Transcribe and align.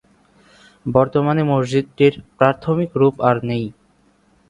বর্তমানে 0.85 1.41
মসজিদটির 1.51 2.13
প্রাথমিক 2.37 2.89
রূপ 2.95 3.15
আর 3.29 3.37
নেই। 3.49 3.65